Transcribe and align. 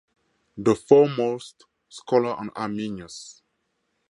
The 0.57 0.73
foremost 0.73 1.65
scholar 1.87 2.33
on 2.33 2.49
Arminius. 2.55 3.43